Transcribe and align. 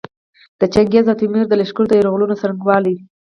د 0.59 0.61
چنګیز 0.73 1.05
او 1.11 1.17
تیمور 1.19 1.45
د 1.49 1.53
لښکرو 1.61 1.89
د 1.89 1.93
یرغلونو 1.99 2.39
څرنګوالي. 2.41 2.95